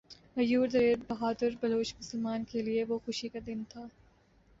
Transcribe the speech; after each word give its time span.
غیور 0.37 0.67
دلیر 0.67 0.97
بہادر 1.09 1.49
بلوچ 1.61 1.93
مسلمان 1.99 2.43
کے 2.51 2.61
لیئے 2.61 2.83
وہ 2.83 2.99
خوشی 3.05 3.29
کا 3.29 3.39
دن 3.47 3.63
تھا 3.69 3.85